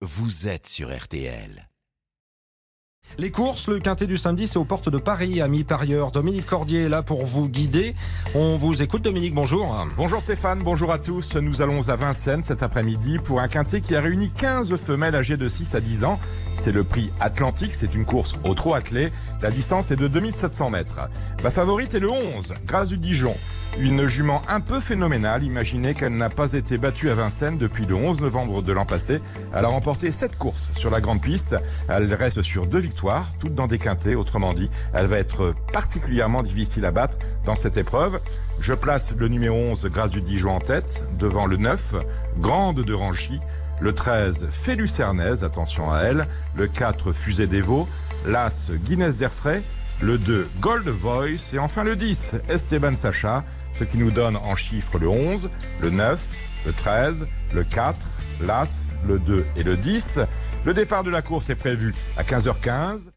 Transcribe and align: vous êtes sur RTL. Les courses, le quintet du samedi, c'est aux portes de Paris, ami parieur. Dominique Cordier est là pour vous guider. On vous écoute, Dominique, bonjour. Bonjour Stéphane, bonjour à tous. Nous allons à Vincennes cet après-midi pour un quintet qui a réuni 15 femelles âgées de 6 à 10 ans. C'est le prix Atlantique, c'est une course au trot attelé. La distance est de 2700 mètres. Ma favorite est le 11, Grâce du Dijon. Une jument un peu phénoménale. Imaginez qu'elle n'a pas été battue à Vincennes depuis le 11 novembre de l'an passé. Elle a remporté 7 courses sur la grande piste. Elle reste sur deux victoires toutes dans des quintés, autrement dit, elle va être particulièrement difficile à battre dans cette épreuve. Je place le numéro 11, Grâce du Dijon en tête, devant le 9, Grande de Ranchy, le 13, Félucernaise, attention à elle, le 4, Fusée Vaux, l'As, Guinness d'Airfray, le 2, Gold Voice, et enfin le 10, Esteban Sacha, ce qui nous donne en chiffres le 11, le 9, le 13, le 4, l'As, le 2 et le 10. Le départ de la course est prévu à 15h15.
vous 0.00 0.46
êtes 0.46 0.68
sur 0.68 0.96
RTL. 0.96 1.68
Les 3.16 3.32
courses, 3.32 3.66
le 3.68 3.80
quintet 3.80 4.06
du 4.06 4.16
samedi, 4.16 4.46
c'est 4.46 4.58
aux 4.58 4.64
portes 4.64 4.90
de 4.90 4.98
Paris, 4.98 5.40
ami 5.40 5.64
parieur. 5.64 6.12
Dominique 6.12 6.46
Cordier 6.46 6.84
est 6.84 6.88
là 6.88 7.02
pour 7.02 7.24
vous 7.24 7.48
guider. 7.48 7.94
On 8.34 8.56
vous 8.56 8.80
écoute, 8.80 9.02
Dominique, 9.02 9.34
bonjour. 9.34 9.86
Bonjour 9.96 10.20
Stéphane, 10.20 10.60
bonjour 10.62 10.92
à 10.92 10.98
tous. 10.98 11.34
Nous 11.34 11.62
allons 11.62 11.88
à 11.88 11.96
Vincennes 11.96 12.42
cet 12.42 12.62
après-midi 12.62 13.18
pour 13.18 13.40
un 13.40 13.48
quintet 13.48 13.80
qui 13.80 13.96
a 13.96 14.00
réuni 14.00 14.30
15 14.30 14.76
femelles 14.76 15.16
âgées 15.16 15.36
de 15.36 15.48
6 15.48 15.74
à 15.74 15.80
10 15.80 16.04
ans. 16.04 16.20
C'est 16.52 16.70
le 16.70 16.84
prix 16.84 17.10
Atlantique, 17.18 17.74
c'est 17.74 17.94
une 17.94 18.04
course 18.04 18.36
au 18.44 18.54
trot 18.54 18.74
attelé. 18.74 19.10
La 19.42 19.50
distance 19.50 19.90
est 19.90 19.96
de 19.96 20.06
2700 20.06 20.70
mètres. 20.70 21.00
Ma 21.42 21.50
favorite 21.50 21.94
est 21.94 22.00
le 22.00 22.10
11, 22.10 22.54
Grâce 22.66 22.90
du 22.90 22.98
Dijon. 22.98 23.36
Une 23.78 24.06
jument 24.06 24.42
un 24.48 24.60
peu 24.60 24.78
phénoménale. 24.78 25.42
Imaginez 25.42 25.94
qu'elle 25.94 26.16
n'a 26.16 26.30
pas 26.30 26.52
été 26.52 26.78
battue 26.78 27.10
à 27.10 27.14
Vincennes 27.14 27.58
depuis 27.58 27.86
le 27.86 27.96
11 27.96 28.20
novembre 28.20 28.62
de 28.62 28.72
l'an 28.72 28.86
passé. 28.86 29.20
Elle 29.52 29.64
a 29.64 29.68
remporté 29.68 30.12
7 30.12 30.36
courses 30.36 30.70
sur 30.76 30.90
la 30.90 31.00
grande 31.00 31.20
piste. 31.20 31.56
Elle 31.88 32.12
reste 32.14 32.42
sur 32.42 32.66
deux 32.66 32.78
victoires 32.78 32.97
toutes 33.38 33.54
dans 33.54 33.66
des 33.66 33.78
quintés, 33.78 34.14
autrement 34.14 34.54
dit, 34.54 34.70
elle 34.92 35.06
va 35.06 35.18
être 35.18 35.54
particulièrement 35.72 36.42
difficile 36.42 36.84
à 36.84 36.90
battre 36.90 37.18
dans 37.44 37.56
cette 37.56 37.76
épreuve. 37.76 38.20
Je 38.58 38.74
place 38.74 39.14
le 39.16 39.28
numéro 39.28 39.56
11, 39.56 39.86
Grâce 39.86 40.10
du 40.10 40.22
Dijon 40.22 40.50
en 40.50 40.60
tête, 40.60 41.04
devant 41.18 41.46
le 41.46 41.56
9, 41.56 41.94
Grande 42.38 42.82
de 42.82 42.94
Ranchy, 42.94 43.40
le 43.80 43.92
13, 43.92 44.48
Félucernaise, 44.50 45.44
attention 45.44 45.92
à 45.92 46.00
elle, 46.00 46.26
le 46.56 46.66
4, 46.66 47.12
Fusée 47.12 47.46
Vaux, 47.46 47.88
l'As, 48.26 48.72
Guinness 48.84 49.14
d'Airfray, 49.14 49.62
le 50.00 50.18
2, 50.18 50.48
Gold 50.60 50.88
Voice, 50.88 51.54
et 51.54 51.58
enfin 51.58 51.84
le 51.84 51.94
10, 51.94 52.36
Esteban 52.48 52.94
Sacha, 52.94 53.44
ce 53.74 53.84
qui 53.84 53.98
nous 53.98 54.10
donne 54.10 54.36
en 54.36 54.56
chiffres 54.56 54.98
le 54.98 55.08
11, 55.08 55.50
le 55.80 55.90
9, 55.90 56.42
le 56.66 56.72
13, 56.72 57.26
le 57.54 57.62
4, 57.62 57.96
l'As, 58.40 58.94
le 59.06 59.18
2 59.18 59.44
et 59.56 59.62
le 59.62 59.76
10. 59.76 60.20
Le 60.64 60.74
départ 60.74 61.04
de 61.04 61.10
la 61.10 61.22
course 61.22 61.50
est 61.50 61.54
prévu 61.54 61.94
à 62.16 62.22
15h15. 62.22 63.10